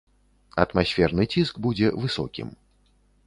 [0.63, 2.47] Атмасферны ціск будзе высокім.